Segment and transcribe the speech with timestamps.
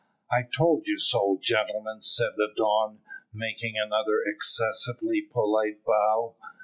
[0.31, 3.01] "I told you so, gentlemen," said the Don,
[3.31, 6.33] making another excessively polite bow.